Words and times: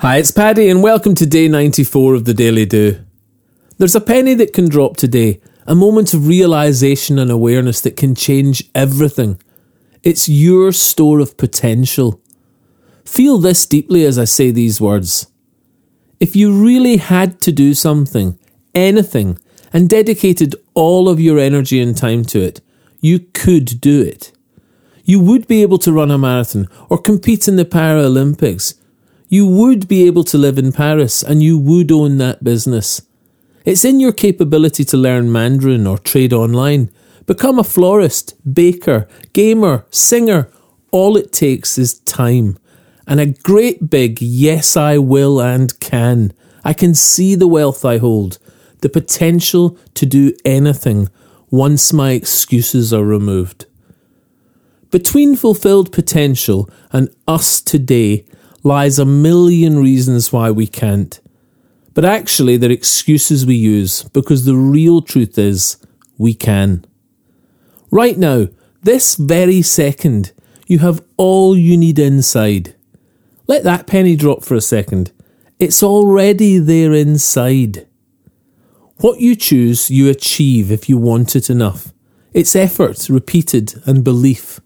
Hi, 0.00 0.18
it's 0.18 0.30
Paddy, 0.30 0.68
and 0.68 0.80
welcome 0.80 1.16
to 1.16 1.26
day 1.26 1.48
94 1.48 2.14
of 2.14 2.24
the 2.24 2.32
Daily 2.32 2.64
Do. 2.64 3.04
There's 3.78 3.96
a 3.96 4.00
penny 4.00 4.32
that 4.34 4.52
can 4.52 4.68
drop 4.68 4.96
today, 4.96 5.40
a 5.66 5.74
moment 5.74 6.14
of 6.14 6.28
realization 6.28 7.18
and 7.18 7.32
awareness 7.32 7.80
that 7.80 7.96
can 7.96 8.14
change 8.14 8.70
everything. 8.76 9.42
It's 10.04 10.28
your 10.28 10.70
store 10.70 11.18
of 11.18 11.36
potential. 11.36 12.20
Feel 13.04 13.38
this 13.38 13.66
deeply 13.66 14.04
as 14.04 14.20
I 14.20 14.24
say 14.24 14.52
these 14.52 14.80
words. 14.80 15.32
If 16.20 16.36
you 16.36 16.52
really 16.52 16.98
had 16.98 17.40
to 17.40 17.50
do 17.50 17.74
something, 17.74 18.38
anything, 18.76 19.36
and 19.72 19.90
dedicated 19.90 20.54
all 20.74 21.08
of 21.08 21.18
your 21.18 21.40
energy 21.40 21.80
and 21.80 21.96
time 21.96 22.24
to 22.26 22.40
it, 22.40 22.60
you 23.00 23.18
could 23.18 23.80
do 23.80 24.00
it. 24.00 24.30
You 25.02 25.18
would 25.18 25.48
be 25.48 25.62
able 25.62 25.78
to 25.78 25.92
run 25.92 26.12
a 26.12 26.18
marathon 26.18 26.68
or 26.88 26.98
compete 26.98 27.48
in 27.48 27.56
the 27.56 27.64
Paralympics 27.64 28.77
you 29.28 29.46
would 29.46 29.88
be 29.88 30.06
able 30.06 30.24
to 30.24 30.38
live 30.38 30.58
in 30.58 30.72
Paris 30.72 31.22
and 31.22 31.42
you 31.42 31.58
would 31.58 31.92
own 31.92 32.18
that 32.18 32.42
business. 32.42 33.02
It's 33.64 33.84
in 33.84 34.00
your 34.00 34.12
capability 34.12 34.84
to 34.86 34.96
learn 34.96 35.30
Mandarin 35.30 35.86
or 35.86 35.98
trade 35.98 36.32
online. 36.32 36.90
Become 37.26 37.58
a 37.58 37.64
florist, 37.64 38.34
baker, 38.54 39.06
gamer, 39.32 39.86
singer. 39.90 40.50
All 40.90 41.16
it 41.16 41.32
takes 41.32 41.76
is 41.76 42.00
time 42.00 42.58
and 43.08 43.20
a 43.20 43.26
great 43.26 43.88
big 43.88 44.20
yes, 44.20 44.76
I 44.76 44.98
will 44.98 45.40
and 45.40 45.80
can. 45.80 46.34
I 46.62 46.74
can 46.74 46.94
see 46.94 47.34
the 47.34 47.48
wealth 47.48 47.84
I 47.84 47.96
hold, 47.96 48.38
the 48.82 48.90
potential 48.90 49.78
to 49.94 50.04
do 50.04 50.34
anything 50.44 51.08
once 51.50 51.90
my 51.92 52.10
excuses 52.10 52.92
are 52.92 53.04
removed. 53.04 53.64
Between 54.90 55.36
fulfilled 55.36 55.90
potential 55.90 56.68
and 56.92 57.08
us 57.26 57.62
today, 57.62 58.26
lies 58.62 58.98
a 58.98 59.04
million 59.04 59.80
reasons 59.80 60.32
why 60.32 60.50
we 60.50 60.66
can't. 60.66 61.20
But 61.94 62.04
actually, 62.04 62.56
they're 62.56 62.70
excuses 62.70 63.44
we 63.44 63.56
use 63.56 64.04
because 64.04 64.44
the 64.44 64.56
real 64.56 65.02
truth 65.02 65.38
is 65.38 65.76
we 66.16 66.34
can. 66.34 66.84
Right 67.90 68.16
now, 68.16 68.48
this 68.82 69.16
very 69.16 69.62
second, 69.62 70.32
you 70.66 70.78
have 70.80 71.04
all 71.16 71.56
you 71.56 71.76
need 71.76 71.98
inside. 71.98 72.74
Let 73.46 73.64
that 73.64 73.86
penny 73.86 74.14
drop 74.14 74.44
for 74.44 74.54
a 74.54 74.60
second. 74.60 75.10
It's 75.58 75.82
already 75.82 76.58
there 76.58 76.92
inside. 76.92 77.86
What 78.98 79.20
you 79.20 79.34
choose, 79.34 79.90
you 79.90 80.08
achieve 80.08 80.70
if 80.70 80.88
you 80.88 80.98
want 80.98 81.34
it 81.34 81.48
enough. 81.48 81.92
It's 82.32 82.54
effort, 82.54 83.08
repeated, 83.08 83.74
and 83.86 84.04
belief. 84.04 84.60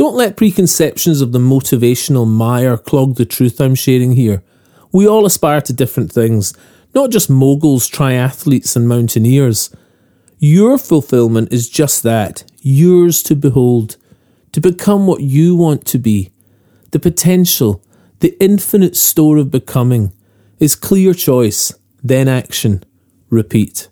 Don't 0.00 0.16
let 0.16 0.38
preconceptions 0.38 1.20
of 1.20 1.32
the 1.32 1.38
motivational 1.38 2.26
mire 2.26 2.78
clog 2.78 3.16
the 3.16 3.26
truth 3.26 3.60
I'm 3.60 3.74
sharing 3.74 4.12
here. 4.12 4.42
We 4.92 5.06
all 5.06 5.26
aspire 5.26 5.60
to 5.60 5.74
different 5.74 6.10
things, 6.10 6.54
not 6.94 7.10
just 7.10 7.28
moguls, 7.28 7.86
triathletes, 7.86 8.74
and 8.74 8.88
mountaineers. 8.88 9.68
Your 10.38 10.78
fulfillment 10.78 11.52
is 11.52 11.68
just 11.68 12.02
that 12.04 12.50
yours 12.62 13.22
to 13.24 13.36
behold, 13.36 13.98
to 14.52 14.60
become 14.62 15.06
what 15.06 15.20
you 15.20 15.54
want 15.54 15.84
to 15.88 15.98
be. 15.98 16.32
The 16.92 16.98
potential, 16.98 17.84
the 18.20 18.34
infinite 18.42 18.96
store 18.96 19.36
of 19.36 19.50
becoming, 19.50 20.14
is 20.58 20.76
clear 20.76 21.12
choice, 21.12 21.74
then 22.02 22.26
action, 22.26 22.84
repeat. 23.28 23.90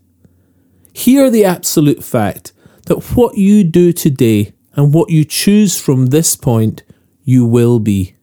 Hear 0.94 1.28
the 1.28 1.44
absolute 1.44 2.02
fact 2.02 2.54
that 2.86 3.14
what 3.14 3.36
you 3.36 3.62
do 3.62 3.92
today 3.92 4.54
and 4.78 4.94
what 4.94 5.10
you 5.10 5.24
choose 5.24 5.80
from 5.80 6.06
this 6.06 6.36
point, 6.36 6.84
you 7.24 7.44
will 7.44 7.80
be. 7.80 8.14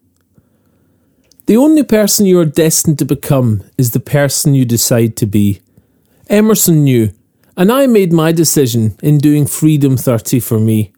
The 1.47 1.57
only 1.57 1.83
person 1.83 2.25
you 2.25 2.39
are 2.39 2.45
destined 2.45 2.97
to 2.99 3.05
become 3.05 3.61
is 3.77 3.91
the 3.91 3.99
person 3.99 4.55
you 4.55 4.63
decide 4.63 5.17
to 5.17 5.25
be. 5.25 5.59
Emerson 6.29 6.85
knew, 6.85 7.11
and 7.57 7.69
I 7.69 7.87
made 7.87 8.13
my 8.13 8.31
decision 8.31 8.95
in 9.03 9.17
doing 9.17 9.45
Freedom 9.45 9.97
30 9.97 10.39
for 10.39 10.57
me. 10.57 10.93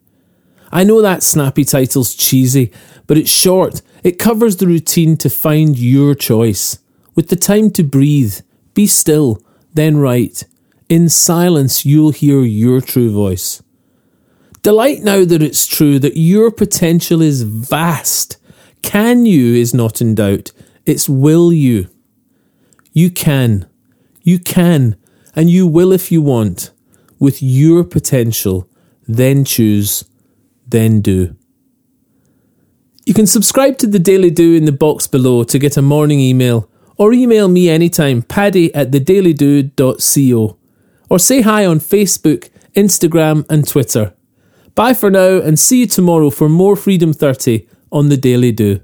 I 0.72 0.84
know 0.84 1.02
that 1.02 1.24
snappy 1.24 1.66
title's 1.66 2.14
cheesy, 2.14 2.72
but 3.08 3.18
it's 3.18 3.32
short. 3.32 3.82
It 4.04 4.20
covers 4.20 4.58
the 4.58 4.68
routine 4.68 5.18
to 5.18 5.30
find 5.30 5.76
your 5.76 6.14
choice. 6.14 6.78
With 7.16 7.30
the 7.30 7.36
time 7.36 7.72
to 7.72 7.84
breathe, 7.84 8.42
be 8.76 8.86
still, 8.86 9.42
then 9.74 9.98
write. 9.98 10.44
In 10.88 11.10
silence, 11.10 11.84
you'll 11.84 12.12
hear 12.12 12.42
your 12.42 12.80
true 12.80 13.12
voice. 13.12 13.64
Delight 14.62 15.02
now 15.02 15.24
that 15.24 15.42
it's 15.42 15.68
true 15.68 16.00
that 16.00 16.18
your 16.18 16.52
potential 16.52 17.22
is 17.22 17.44
vast. 17.44 18.38
Can 18.82 19.26
you 19.26 19.56
is 19.56 19.74
not 19.74 20.02
in 20.02 20.16
doubt, 20.16 20.52
it's 20.86 21.10
will 21.10 21.52
you. 21.54 21.90
You 22.94 23.10
can. 23.10 23.68
You 24.24 24.40
can, 24.40 24.98
and 25.36 25.50
you 25.50 25.68
will 25.68 25.92
if 25.94 26.12
you 26.12 26.22
want. 26.22 26.72
With 27.20 27.42
your 27.42 27.84
potential, 27.84 28.70
then 29.08 29.46
choose, 29.46 30.04
then 30.68 31.02
do. 31.02 31.36
You 33.06 33.14
can 33.14 33.26
subscribe 33.26 33.78
to 33.78 33.88
the 33.88 34.00
Daily 34.00 34.30
Do 34.30 34.54
in 34.54 34.66
the 34.66 34.74
box 34.74 35.08
below 35.08 35.46
to 35.46 35.58
get 35.58 35.78
a 35.78 35.82
morning 35.82 36.20
email, 36.20 36.70
or 36.98 37.14
email 37.14 37.48
me 37.48 37.70
anytime, 37.70 38.22
paddy 38.22 38.74
at 38.76 38.92
thedailydo.co, 38.92 40.58
or 41.10 41.20
say 41.20 41.42
hi 41.42 41.66
on 41.66 41.80
Facebook, 41.80 42.50
Instagram, 42.76 43.46
and 43.50 43.66
Twitter. 43.66 44.14
Bye 44.78 44.94
for 44.94 45.10
now 45.10 45.42
and 45.42 45.58
see 45.58 45.80
you 45.80 45.88
tomorrow 45.88 46.30
for 46.30 46.48
more 46.48 46.76
Freedom 46.76 47.12
30 47.12 47.68
on 47.92 48.10
the 48.10 48.16
Daily 48.16 48.52
Do. 48.52 48.80